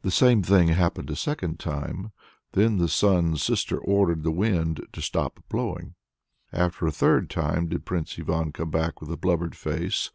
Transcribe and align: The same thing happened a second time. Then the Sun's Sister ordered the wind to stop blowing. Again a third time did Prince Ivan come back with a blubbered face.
The 0.00 0.10
same 0.10 0.42
thing 0.42 0.66
happened 0.70 1.08
a 1.08 1.14
second 1.14 1.60
time. 1.60 2.10
Then 2.50 2.78
the 2.78 2.88
Sun's 2.88 3.44
Sister 3.44 3.78
ordered 3.78 4.24
the 4.24 4.32
wind 4.32 4.84
to 4.92 5.00
stop 5.00 5.38
blowing. 5.48 5.94
Again 6.52 6.72
a 6.80 6.90
third 6.90 7.30
time 7.30 7.68
did 7.68 7.84
Prince 7.86 8.18
Ivan 8.18 8.50
come 8.50 8.72
back 8.72 9.00
with 9.00 9.12
a 9.12 9.16
blubbered 9.16 9.54
face. 9.56 10.10